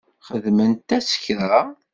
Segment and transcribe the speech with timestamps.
[0.27, 1.61] Xedment-as kra?